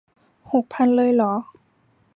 [0.51, 1.33] หกพันเลยเหรอ